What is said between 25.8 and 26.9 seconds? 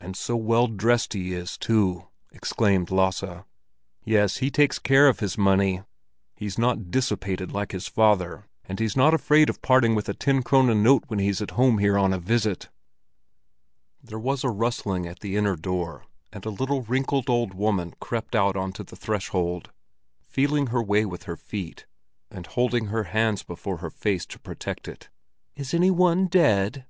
one dead?"